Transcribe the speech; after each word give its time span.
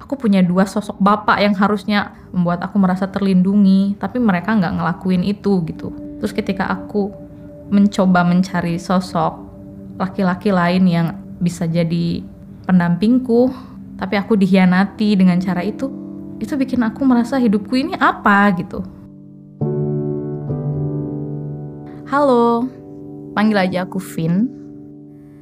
aku 0.00 0.14
punya 0.16 0.44
dua 0.44 0.68
sosok 0.68 1.00
bapak 1.00 1.40
yang 1.40 1.54
harusnya 1.56 2.12
membuat 2.32 2.62
aku 2.64 2.76
merasa 2.76 3.08
terlindungi, 3.08 3.96
tapi 3.96 4.20
mereka 4.20 4.52
nggak 4.52 4.76
ngelakuin 4.76 5.24
itu 5.24 5.64
gitu. 5.64 5.92
Terus 6.20 6.32
ketika 6.32 6.68
aku 6.68 7.12
mencoba 7.72 8.22
mencari 8.22 8.78
sosok 8.78 9.42
laki-laki 9.96 10.52
lain 10.52 10.84
yang 10.86 11.06
bisa 11.40 11.64
jadi 11.64 12.22
pendampingku, 12.68 13.50
tapi 13.96 14.14
aku 14.20 14.36
dihianati 14.36 15.16
dengan 15.16 15.40
cara 15.40 15.64
itu, 15.64 15.88
itu 16.36 16.52
bikin 16.54 16.84
aku 16.84 17.00
merasa 17.08 17.40
hidupku 17.40 17.74
ini 17.76 17.96
apa 17.96 18.52
gitu. 18.60 18.84
Halo, 22.06 22.68
panggil 23.34 23.58
aja 23.58 23.88
aku 23.88 23.98
Vin. 23.98 24.46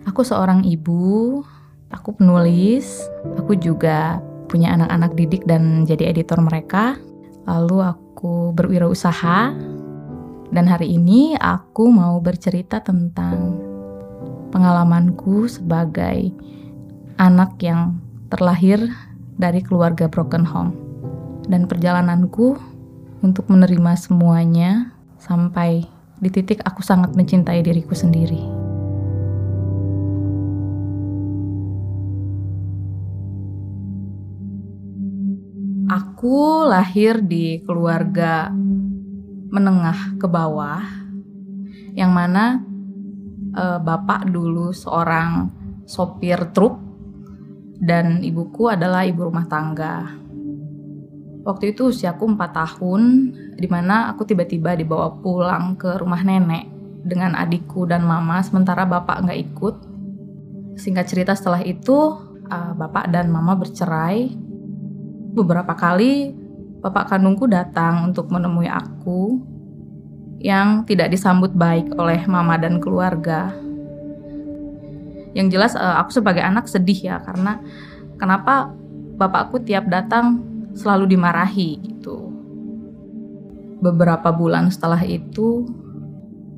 Aku 0.09 0.21
seorang 0.25 0.64
ibu, 0.64 1.43
aku 1.89 2.16
penulis, 2.16 3.05
aku 3.36 3.57
juga 3.57 4.21
punya 4.55 4.71
anak-anak 4.79 5.18
didik 5.18 5.43
dan 5.50 5.82
jadi 5.82 6.14
editor 6.14 6.38
mereka. 6.38 6.95
Lalu 7.51 7.83
aku 7.83 8.55
berwirausaha 8.55 9.51
dan 10.55 10.65
hari 10.70 10.95
ini 10.95 11.34
aku 11.34 11.91
mau 11.91 12.23
bercerita 12.23 12.78
tentang 12.78 13.59
pengalamanku 14.55 15.51
sebagai 15.51 16.30
anak 17.19 17.59
yang 17.59 17.98
terlahir 18.30 18.78
dari 19.34 19.59
keluarga 19.59 20.06
broken 20.06 20.47
home 20.47 20.70
dan 21.50 21.66
perjalananku 21.66 22.55
untuk 23.27 23.50
menerima 23.50 23.98
semuanya 23.98 24.95
sampai 25.19 25.83
di 26.23 26.30
titik 26.30 26.62
aku 26.62 26.86
sangat 26.86 27.11
mencintai 27.19 27.59
diriku 27.66 27.98
sendiri. 27.98 28.63
Aku 36.24 36.64
lahir 36.64 37.20
di 37.20 37.60
keluarga 37.69 38.48
menengah 39.53 40.17
ke 40.17 40.25
bawah, 40.25 40.80
yang 41.92 42.17
mana 42.17 42.64
uh, 43.53 43.77
bapak 43.77 44.33
dulu 44.33 44.72
seorang 44.72 45.52
sopir 45.84 46.48
truk 46.56 46.80
dan 47.77 48.25
ibuku 48.25 48.72
adalah 48.72 49.05
ibu 49.05 49.28
rumah 49.28 49.45
tangga. 49.45 50.17
Waktu 51.45 51.77
itu 51.77 51.92
usiaku 51.92 52.25
4 52.25 52.41
tahun, 52.56 53.02
di 53.61 53.69
mana 53.69 54.08
aku 54.08 54.25
tiba-tiba 54.25 54.80
dibawa 54.80 55.12
pulang 55.20 55.77
ke 55.77 55.92
rumah 56.00 56.25
nenek 56.25 56.72
dengan 57.05 57.36
adikku 57.36 57.84
dan 57.84 58.00
mama, 58.00 58.41
sementara 58.41 58.89
bapak 58.89 59.28
nggak 59.28 59.41
ikut. 59.52 59.77
Singkat 60.80 61.05
cerita 61.05 61.36
setelah 61.36 61.61
itu, 61.61 62.17
uh, 62.48 62.72
bapak 62.72 63.12
dan 63.12 63.28
mama 63.28 63.61
bercerai 63.61 64.44
beberapa 65.34 65.74
kali 65.74 66.30
bapak 66.78 67.10
kandungku 67.10 67.50
datang 67.50 68.14
untuk 68.14 68.30
menemui 68.30 68.70
aku 68.70 69.42
yang 70.38 70.86
tidak 70.86 71.10
disambut 71.10 71.50
baik 71.50 71.90
oleh 71.98 72.22
mama 72.30 72.54
dan 72.54 72.78
keluarga. 72.78 73.50
Yang 75.34 75.46
jelas 75.50 75.72
uh, 75.74 75.98
aku 75.98 76.22
sebagai 76.22 76.46
anak 76.46 76.70
sedih 76.70 77.10
ya 77.10 77.16
karena 77.18 77.58
kenapa 78.14 78.70
bapakku 79.18 79.58
tiap 79.66 79.90
datang 79.90 80.38
selalu 80.78 81.18
dimarahi 81.18 81.82
itu. 81.82 82.30
Beberapa 83.82 84.30
bulan 84.30 84.70
setelah 84.70 85.02
itu 85.02 85.66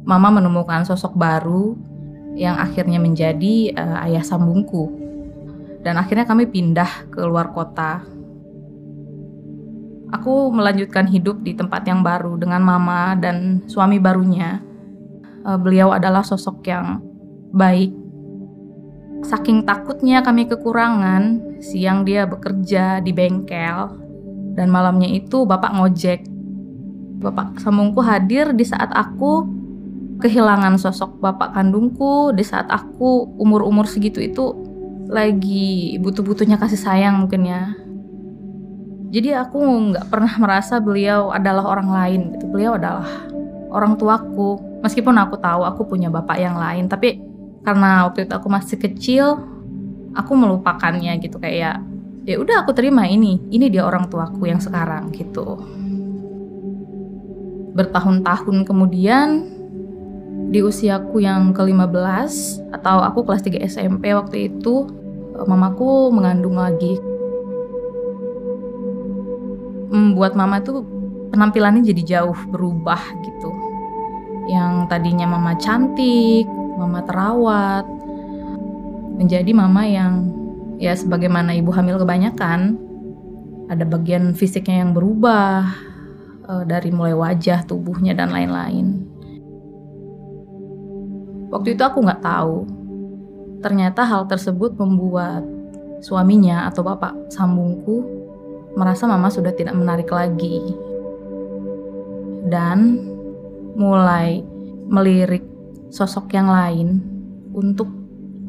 mama 0.04 0.28
menemukan 0.28 0.84
sosok 0.84 1.16
baru 1.16 1.72
yang 2.36 2.60
akhirnya 2.60 3.00
menjadi 3.00 3.72
uh, 3.72 4.04
ayah 4.04 4.26
sambungku. 4.26 4.92
Dan 5.80 5.96
akhirnya 5.96 6.26
kami 6.26 6.50
pindah 6.50 7.14
ke 7.14 7.22
luar 7.22 7.54
kota 7.54 8.15
Aku 10.14 10.54
melanjutkan 10.54 11.10
hidup 11.10 11.42
di 11.42 11.58
tempat 11.58 11.82
yang 11.82 12.06
baru 12.06 12.38
dengan 12.38 12.62
mama 12.62 13.18
dan 13.18 13.66
suami 13.66 13.98
barunya. 13.98 14.62
Uh, 15.42 15.58
beliau 15.58 15.90
adalah 15.90 16.22
sosok 16.22 16.62
yang 16.66 17.02
baik. 17.50 17.90
Saking 19.26 19.66
takutnya 19.66 20.22
kami 20.22 20.46
kekurangan, 20.46 21.58
siang 21.58 22.06
dia 22.06 22.22
bekerja 22.22 23.02
di 23.02 23.10
bengkel 23.10 23.90
dan 24.54 24.70
malamnya 24.70 25.10
itu 25.10 25.42
bapak 25.42 25.74
ngojek. 25.74 26.20
Bapak 27.18 27.58
sambungku 27.58 27.98
hadir 28.04 28.54
di 28.54 28.62
saat 28.62 28.92
aku 28.94 29.42
kehilangan 30.22 30.78
sosok 30.78 31.18
bapak 31.18 31.50
kandungku, 31.50 32.30
di 32.30 32.46
saat 32.46 32.70
aku 32.70 33.34
umur-umur 33.42 33.90
segitu 33.90 34.22
itu 34.22 34.54
lagi 35.10 35.98
butuh-butuhnya 36.02 36.58
kasih 36.58 36.78
sayang 36.78 37.26
mungkin 37.26 37.46
ya 37.46 37.74
jadi 39.06 39.38
aku 39.46 39.58
nggak 39.94 40.10
pernah 40.10 40.34
merasa 40.42 40.82
beliau 40.82 41.30
adalah 41.30 41.62
orang 41.78 41.88
lain 41.90 42.20
gitu. 42.34 42.44
Beliau 42.50 42.74
adalah 42.74 43.06
orang 43.70 43.94
tuaku. 43.94 44.58
Meskipun 44.82 45.14
aku 45.14 45.38
tahu 45.38 45.62
aku 45.62 45.86
punya 45.86 46.10
bapak 46.10 46.38
yang 46.42 46.58
lain 46.58 46.90
tapi 46.90 47.22
karena 47.62 48.06
waktu 48.06 48.26
itu 48.26 48.34
aku 48.34 48.48
masih 48.50 48.78
kecil 48.78 49.38
aku 50.10 50.32
melupakannya 50.34 51.22
gitu. 51.22 51.38
Kayak 51.38 51.86
ya 52.26 52.36
udah 52.42 52.66
aku 52.66 52.74
terima 52.74 53.06
ini. 53.06 53.38
Ini 53.46 53.70
dia 53.70 53.86
orang 53.86 54.10
tuaku 54.10 54.50
yang 54.50 54.58
sekarang 54.58 55.14
gitu. 55.14 55.54
Bertahun-tahun 57.78 58.66
kemudian 58.66 59.54
di 60.50 60.62
usiaku 60.62 61.22
yang 61.22 61.54
ke-15 61.54 62.32
atau 62.74 63.02
aku 63.06 63.22
kelas 63.22 63.42
3 63.42 63.66
SMP 63.66 64.14
waktu 64.14 64.50
itu 64.50 64.86
mamaku 65.46 66.10
mengandung 66.14 66.56
lagi 66.56 66.96
membuat 69.90 70.34
mama 70.34 70.62
tuh 70.62 70.82
penampilannya 71.30 71.82
jadi 71.86 72.02
jauh 72.18 72.38
berubah 72.50 73.00
gitu. 73.22 73.50
Yang 74.46 74.86
tadinya 74.86 75.26
mama 75.26 75.58
cantik, 75.58 76.46
mama 76.78 77.02
terawat, 77.02 77.84
menjadi 79.18 79.50
mama 79.50 79.82
yang 79.88 80.30
ya 80.76 80.92
sebagaimana 80.92 81.56
ibu 81.56 81.72
hamil 81.72 81.98
kebanyakan 81.98 82.78
ada 83.66 83.82
bagian 83.82 84.36
fisiknya 84.36 84.86
yang 84.86 84.94
berubah 84.94 85.66
uh, 86.46 86.62
dari 86.62 86.94
mulai 86.94 87.16
wajah, 87.16 87.66
tubuhnya 87.66 88.14
dan 88.14 88.30
lain-lain. 88.30 89.02
Waktu 91.50 91.74
itu 91.74 91.82
aku 91.82 92.02
nggak 92.02 92.22
tahu. 92.22 92.66
Ternyata 93.64 94.06
hal 94.06 94.30
tersebut 94.30 94.78
membuat 94.78 95.42
suaminya 96.04 96.70
atau 96.70 96.86
bapak 96.86 97.32
sambungku 97.32 98.25
merasa 98.76 99.08
mama 99.08 99.32
sudah 99.32 99.50
tidak 99.56 99.74
menarik 99.74 100.12
lagi. 100.12 100.60
Dan 102.46 103.02
mulai 103.74 104.44
melirik 104.86 105.42
sosok 105.90 106.30
yang 106.36 106.46
lain 106.46 107.02
untuk 107.56 107.90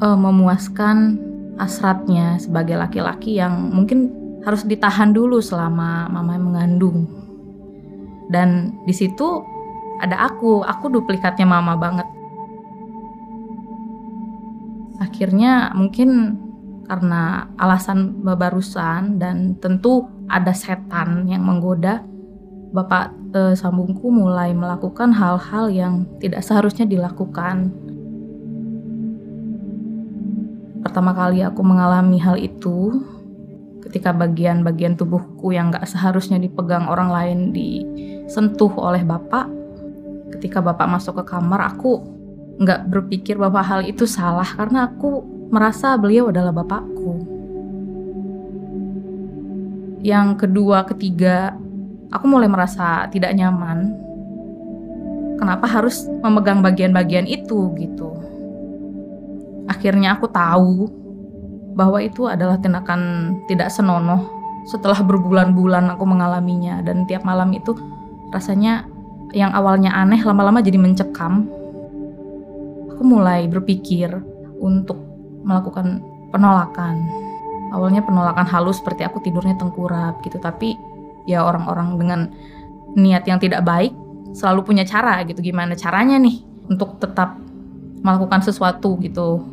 uh, 0.03 0.19
memuaskan 0.19 1.17
asratnya 1.57 2.37
sebagai 2.37 2.77
laki-laki 2.77 3.41
yang 3.41 3.73
mungkin 3.73 4.13
harus 4.45 4.63
ditahan 4.63 5.11
dulu 5.11 5.41
selama 5.41 6.05
mama 6.07 6.37
mengandung. 6.37 7.09
Dan 8.29 8.77
di 8.85 8.93
situ 8.93 9.41
ada 9.97 10.29
aku, 10.29 10.61
aku 10.61 10.93
duplikatnya 10.93 11.47
mama 11.47 11.73
banget. 11.73 12.05
Akhirnya 15.01 15.73
mungkin 15.73 16.37
karena 16.87 17.51
alasan 17.59 18.23
barusan 18.23 19.19
dan 19.19 19.59
tentu 19.59 20.07
ada 20.31 20.55
setan 20.55 21.27
yang 21.27 21.43
menggoda, 21.43 22.03
Bapak 22.67 23.15
e, 23.31 23.55
sambungku 23.55 24.11
mulai 24.11 24.51
melakukan 24.51 25.11
hal-hal 25.15 25.71
yang 25.71 25.93
tidak 26.19 26.43
seharusnya 26.43 26.83
dilakukan. 26.83 27.71
Pertama 30.83 31.11
kali 31.15 31.43
aku 31.43 31.63
mengalami 31.63 32.19
hal 32.19 32.39
itu 32.39 33.03
ketika 33.87 34.11
bagian-bagian 34.11 34.99
tubuhku 34.99 35.55
yang 35.55 35.71
gak 35.71 35.87
seharusnya 35.87 36.39
dipegang 36.39 36.91
orang 36.91 37.07
lain 37.07 37.39
disentuh 37.55 38.71
oleh 38.75 39.03
Bapak. 39.03 39.47
Ketika 40.35 40.59
Bapak 40.59 40.91
masuk 40.91 41.23
ke 41.23 41.35
kamar, 41.35 41.71
aku 41.71 42.03
nggak 42.57 42.89
berpikir 42.89 43.37
bahwa 43.37 43.61
hal 43.61 43.85
itu 43.85 44.09
salah 44.09 44.45
karena 44.45 44.89
aku 44.89 45.36
merasa 45.47 45.95
beliau 45.95 46.29
adalah 46.31 46.51
bapakku. 46.51 47.23
Yang 50.03 50.45
kedua, 50.45 50.87
ketiga, 50.87 51.55
aku 52.11 52.25
mulai 52.27 52.47
merasa 52.47 53.07
tidak 53.11 53.35
nyaman. 53.35 53.95
Kenapa 55.37 55.69
harus 55.69 56.07
memegang 56.23 56.65
bagian-bagian 56.65 57.29
itu 57.29 57.71
gitu? 57.77 58.09
Akhirnya 59.67 60.15
aku 60.15 60.25
tahu 60.31 60.89
bahwa 61.77 62.01
itu 62.01 62.25
adalah 62.25 62.57
tindakan 62.57 63.35
tidak 63.45 63.69
senonoh 63.69 64.25
setelah 64.67 64.99
berbulan-bulan 64.99 65.93
aku 65.93 66.03
mengalaminya 66.03 66.81
dan 66.81 67.05
tiap 67.05 67.23
malam 67.23 67.53
itu 67.53 67.77
rasanya 68.33 68.83
yang 69.31 69.53
awalnya 69.55 69.93
aneh 69.93 70.19
lama-lama 70.25 70.59
jadi 70.59 70.75
mencekam. 70.75 71.47
Aku 72.91 73.05
mulai 73.05 73.45
berpikir 73.45 74.09
untuk 74.57 75.06
melakukan 75.47 76.03
penolakan. 76.35 77.23
awalnya 77.67 77.99
penolakan 77.99 78.47
halus 78.47 78.79
seperti 78.79 79.03
aku 79.03 79.19
tidurnya 79.19 79.59
tengkurap 79.59 80.23
gitu 80.23 80.39
tapi 80.39 80.79
ya 81.27 81.43
orang-orang 81.43 81.99
dengan 81.99 82.31
niat 82.95 83.27
yang 83.27 83.43
tidak 83.43 83.67
baik 83.67 83.91
selalu 84.37 84.73
punya 84.73 84.83
cara 84.87 85.21
gitu. 85.27 85.41
Gimana 85.41 85.73
caranya 85.73 86.21
nih 86.21 86.41
untuk 86.69 87.01
tetap 87.01 87.37
melakukan 88.05 88.45
sesuatu 88.45 88.95
gitu? 89.03 89.43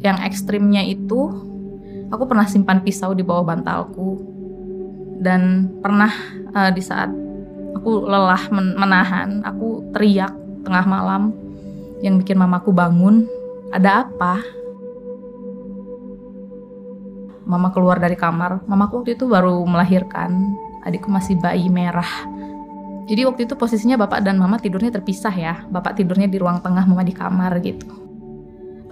Yang 0.00 0.18
ekstrimnya 0.32 0.86
itu 0.86 1.32
aku 2.08 2.24
pernah 2.28 2.48
simpan 2.48 2.80
pisau 2.80 3.12
di 3.12 3.26
bawah 3.26 3.44
bantalku. 3.54 4.32
Dan 5.20 5.72
pernah 5.80 6.10
uh, 6.52 6.70
di 6.74 6.82
saat 6.82 7.08
aku 7.74 8.04
lelah 8.04 8.44
men 8.52 8.76
menahan 8.76 9.40
aku 9.46 9.88
teriak 9.96 10.32
tengah 10.66 10.84
malam 10.84 11.32
yang 12.04 12.20
bikin 12.20 12.36
mamaku 12.36 12.68
bangun 12.68 13.24
ada 13.72 14.04
apa? 14.04 14.44
Mama 17.48 17.72
keluar 17.72 17.96
dari 17.96 18.12
kamar. 18.12 18.60
Mamaku 18.68 19.00
waktu 19.00 19.16
itu 19.16 19.24
baru 19.24 19.64
melahirkan. 19.64 20.52
Adikku 20.84 21.08
masih 21.08 21.40
bayi 21.40 21.72
merah. 21.72 22.28
Jadi 23.08 23.24
waktu 23.24 23.48
itu 23.48 23.56
posisinya 23.56 24.00
bapak 24.04 24.20
dan 24.20 24.36
mama 24.36 24.60
tidurnya 24.60 24.92
terpisah 24.92 25.32
ya. 25.32 25.64
Bapak 25.72 25.96
tidurnya 25.96 26.28
di 26.28 26.36
ruang 26.36 26.60
tengah 26.60 26.84
mama 26.84 27.00
di 27.00 27.16
kamar 27.16 27.56
gitu. 27.64 27.88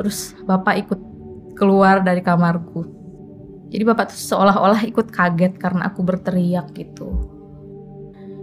Terus 0.00 0.32
bapak 0.48 0.74
ikut 0.88 1.00
keluar 1.56 2.00
dari 2.00 2.24
kamarku. 2.24 2.88
Jadi 3.72 3.82
bapak 3.88 4.12
tuh 4.12 4.20
seolah-olah 4.20 4.88
ikut 4.88 5.12
kaget 5.12 5.56
karena 5.60 5.88
aku 5.88 6.00
berteriak 6.04 6.72
gitu. 6.76 7.08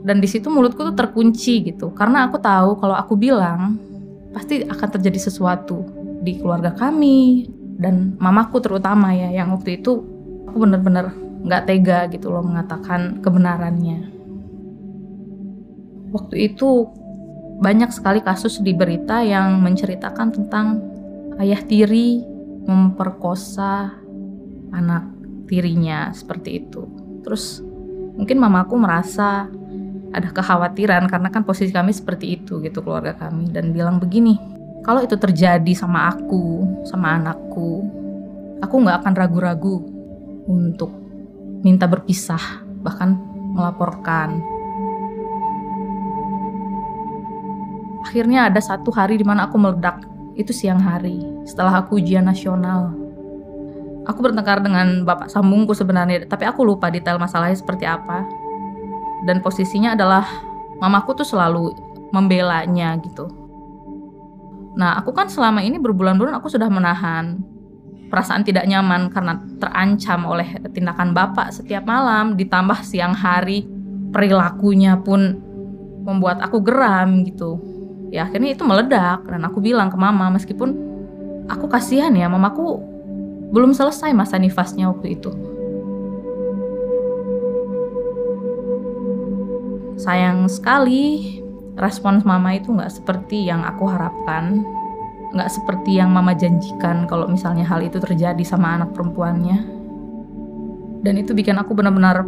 Dan 0.06 0.22
di 0.22 0.30
situ 0.30 0.50
mulutku 0.50 0.82
tuh 0.82 0.94
terkunci 0.98 1.70
gitu. 1.70 1.94
Karena 1.94 2.30
aku 2.30 2.42
tahu 2.42 2.82
kalau 2.82 2.98
aku 2.98 3.14
bilang 3.14 3.89
pasti 4.36 4.62
akan 4.66 4.90
terjadi 5.00 5.30
sesuatu 5.30 5.86
di 6.22 6.38
keluarga 6.38 6.76
kami 6.76 7.50
dan 7.80 8.20
mamaku 8.20 8.60
terutama 8.60 9.16
ya 9.16 9.32
yang 9.32 9.56
waktu 9.56 9.80
itu 9.80 10.04
aku 10.50 10.58
bener-bener 10.68 11.16
nggak 11.46 11.64
tega 11.66 12.00
gitu 12.12 12.28
loh 12.30 12.44
mengatakan 12.44 13.24
kebenarannya 13.24 14.12
waktu 16.12 16.52
itu 16.52 16.90
banyak 17.60 17.92
sekali 17.92 18.24
kasus 18.24 18.64
di 18.64 18.72
berita 18.72 19.20
yang 19.20 19.60
menceritakan 19.60 20.32
tentang 20.32 20.80
ayah 21.44 21.60
tiri 21.60 22.24
memperkosa 22.64 24.00
anak 24.72 25.04
tirinya 25.50 26.14
seperti 26.14 26.64
itu. 26.64 26.86
Terus 27.26 27.60
mungkin 28.16 28.38
mamaku 28.40 28.80
merasa 28.80 29.52
ada 30.10 30.34
kekhawatiran 30.34 31.06
karena 31.06 31.30
kan 31.30 31.46
posisi 31.46 31.70
kami 31.70 31.94
seperti 31.94 32.42
itu 32.42 32.62
gitu 32.62 32.82
keluarga 32.82 33.14
kami. 33.14 33.50
Dan 33.54 33.72
bilang 33.72 34.02
begini, 34.02 34.38
kalau 34.82 35.06
itu 35.06 35.16
terjadi 35.16 35.74
sama 35.78 36.10
aku, 36.10 36.66
sama 36.90 37.20
anakku, 37.20 37.86
aku 38.62 38.76
nggak 38.82 39.06
akan 39.06 39.14
ragu-ragu 39.14 39.86
untuk 40.50 40.90
minta 41.62 41.86
berpisah, 41.86 42.66
bahkan 42.82 43.20
melaporkan. 43.54 44.42
Akhirnya 48.10 48.50
ada 48.50 48.58
satu 48.58 48.90
hari 48.90 49.22
di 49.22 49.26
mana 49.28 49.46
aku 49.46 49.62
meledak, 49.62 50.02
itu 50.34 50.50
siang 50.50 50.82
hari, 50.82 51.22
setelah 51.46 51.86
aku 51.86 52.02
ujian 52.02 52.26
nasional. 52.26 52.96
Aku 54.10 54.26
bertengkar 54.26 54.66
dengan 54.66 55.06
bapak 55.06 55.30
sambungku 55.30 55.78
sebenarnya 55.78 56.26
tapi 56.26 56.42
aku 56.42 56.66
lupa 56.66 56.90
detail 56.90 57.22
masalahnya 57.22 57.62
seperti 57.62 57.86
apa 57.86 58.26
dan 59.28 59.44
posisinya 59.44 59.96
adalah 59.98 60.24
mamaku 60.80 61.24
tuh 61.24 61.28
selalu 61.28 61.76
membelanya 62.14 62.96
gitu 63.02 63.28
nah 64.78 64.96
aku 64.96 65.12
kan 65.12 65.28
selama 65.28 65.60
ini 65.66 65.82
berbulan-bulan 65.82 66.40
aku 66.40 66.48
sudah 66.48 66.70
menahan 66.72 67.42
perasaan 68.10 68.42
tidak 68.42 68.66
nyaman 68.66 69.12
karena 69.12 69.38
terancam 69.62 70.26
oleh 70.26 70.58
tindakan 70.74 71.14
bapak 71.14 71.54
setiap 71.54 71.86
malam 71.86 72.34
ditambah 72.40 72.82
siang 72.82 73.14
hari 73.14 73.68
perilakunya 74.10 74.98
pun 74.98 75.38
membuat 76.06 76.42
aku 76.42 76.64
geram 76.64 77.22
gitu 77.28 77.60
ya 78.10 78.26
akhirnya 78.26 78.58
itu 78.58 78.66
meledak 78.66 79.22
dan 79.30 79.42
aku 79.46 79.62
bilang 79.62 79.94
ke 79.94 79.98
mama 80.00 80.34
meskipun 80.34 80.74
aku 81.50 81.66
kasihan 81.70 82.14
ya 82.14 82.26
mamaku 82.26 82.82
belum 83.50 83.74
selesai 83.74 84.14
masa 84.14 84.38
nifasnya 84.38 84.90
waktu 84.94 85.18
itu. 85.18 85.34
Sayang 90.00 90.48
sekali, 90.48 91.38
respons 91.76 92.24
mama 92.24 92.56
itu 92.56 92.72
nggak 92.72 92.88
seperti 92.88 93.52
yang 93.52 93.68
aku 93.68 93.84
harapkan. 93.92 94.64
Nggak 95.36 95.52
seperti 95.52 96.00
yang 96.00 96.16
mama 96.16 96.32
janjikan 96.32 97.04
kalau 97.06 97.28
misalnya 97.28 97.68
hal 97.68 97.84
itu 97.84 98.00
terjadi 98.00 98.40
sama 98.48 98.80
anak 98.80 98.96
perempuannya. 98.96 99.60
Dan 101.04 101.20
itu 101.20 101.36
bikin 101.36 101.60
aku 101.60 101.76
benar-benar 101.76 102.24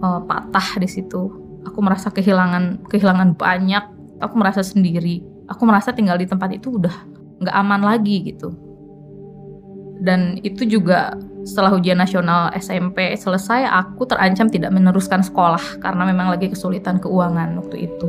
uh, 0.00 0.20
patah 0.24 0.80
di 0.80 0.88
situ. 0.88 1.28
Aku 1.68 1.84
merasa 1.84 2.08
kehilangan 2.08 2.88
kehilangan 2.88 3.36
banyak. 3.36 3.84
Aku 4.24 4.34
merasa 4.40 4.64
sendiri. 4.64 5.20
Aku 5.44 5.68
merasa 5.68 5.92
tinggal 5.92 6.16
di 6.16 6.24
tempat 6.24 6.56
itu 6.56 6.80
udah 6.80 6.96
nggak 7.40 7.56
aman 7.56 7.80
lagi 7.84 8.32
gitu 8.32 8.69
dan 10.00 10.40
itu 10.40 10.64
juga 10.64 11.12
setelah 11.44 11.76
ujian 11.76 11.96
nasional 11.96 12.52
SMP 12.56 13.16
selesai 13.16 13.68
aku 13.68 14.04
terancam 14.08 14.48
tidak 14.48 14.72
meneruskan 14.72 15.24
sekolah 15.24 15.80
karena 15.80 16.08
memang 16.08 16.32
lagi 16.32 16.52
kesulitan 16.52 17.00
keuangan 17.00 17.56
waktu 17.60 17.88
itu. 17.88 18.08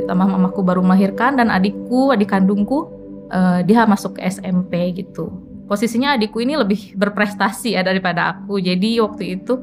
Ditambah 0.00 0.28
mamaku 0.28 0.60
baru 0.64 0.80
melahirkan 0.80 1.36
dan 1.36 1.52
adikku 1.52 2.12
adik 2.12 2.32
kandungku 2.32 2.88
uh, 3.32 3.60
dia 3.64 3.84
masuk 3.84 4.16
ke 4.16 4.28
SMP 4.28 4.96
gitu. 4.96 5.32
Posisinya 5.68 6.16
adikku 6.16 6.40
ini 6.40 6.56
lebih 6.56 6.96
berprestasi 6.96 7.76
ya 7.76 7.84
daripada 7.84 8.36
aku. 8.36 8.60
Jadi 8.60 9.00
waktu 9.00 9.40
itu 9.40 9.56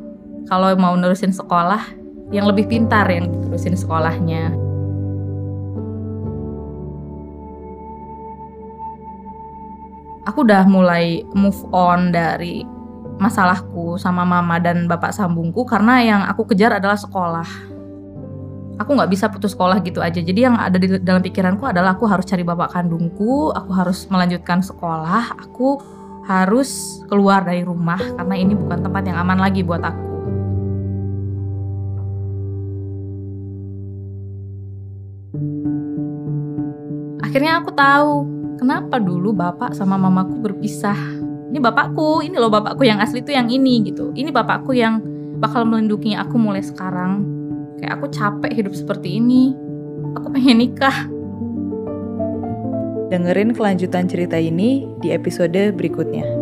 kalau 0.50 0.74
mau 0.78 0.94
nerusin 0.98 1.34
sekolah 1.34 1.82
yang 2.30 2.46
lebih 2.46 2.70
pintar 2.70 3.10
yang 3.10 3.30
terusin 3.46 3.74
sekolahnya 3.74 4.69
aku 10.30 10.46
udah 10.46 10.70
mulai 10.70 11.26
move 11.34 11.58
on 11.74 12.14
dari 12.14 12.62
masalahku 13.18 13.98
sama 13.98 14.22
mama 14.22 14.62
dan 14.62 14.86
bapak 14.86 15.10
sambungku 15.10 15.66
karena 15.66 16.06
yang 16.06 16.22
aku 16.30 16.54
kejar 16.54 16.78
adalah 16.78 16.96
sekolah. 16.96 17.50
Aku 18.80 18.96
nggak 18.96 19.12
bisa 19.12 19.28
putus 19.28 19.58
sekolah 19.58 19.84
gitu 19.84 20.00
aja. 20.00 20.24
Jadi 20.24 20.40
yang 20.40 20.56
ada 20.56 20.80
di 20.80 20.88
dalam 21.04 21.20
pikiranku 21.20 21.68
adalah 21.68 22.00
aku 22.00 22.08
harus 22.08 22.24
cari 22.24 22.48
bapak 22.48 22.72
kandungku, 22.72 23.52
aku 23.52 23.72
harus 23.76 24.08
melanjutkan 24.08 24.64
sekolah, 24.64 25.36
aku 25.36 25.82
harus 26.30 27.02
keluar 27.10 27.44
dari 27.44 27.66
rumah 27.66 28.00
karena 28.00 28.36
ini 28.38 28.56
bukan 28.56 28.80
tempat 28.86 29.04
yang 29.04 29.18
aman 29.20 29.42
lagi 29.42 29.66
buat 29.66 29.84
aku. 29.84 30.08
Akhirnya 37.20 37.60
aku 37.60 37.70
tahu 37.76 38.39
kenapa 38.60 39.00
dulu 39.00 39.32
bapak 39.32 39.72
sama 39.72 39.96
mamaku 39.96 40.36
berpisah? 40.44 41.00
Ini 41.50 41.58
bapakku 41.58 42.22
ini 42.22 42.36
loh 42.36 42.52
bapakku 42.52 42.84
yang 42.84 43.00
asli 43.00 43.24
tuh 43.24 43.34
yang 43.34 43.48
ini 43.48 43.88
gitu. 43.88 44.12
Ini 44.14 44.30
bapakku 44.30 44.76
yang 44.76 45.00
bakal 45.40 45.64
melindungi 45.64 46.14
aku 46.14 46.36
mulai 46.36 46.62
sekarang. 46.62 47.24
Kayak 47.80 47.98
aku 47.98 48.06
capek 48.12 48.52
hidup 48.52 48.76
seperti 48.76 49.18
ini. 49.18 49.56
Aku 50.20 50.30
pengen 50.30 50.60
nikah. 50.60 51.08
Dengerin 53.10 53.58
kelanjutan 53.58 54.06
cerita 54.06 54.38
ini 54.38 54.86
di 55.02 55.10
episode 55.10 55.74
berikutnya 55.74 56.39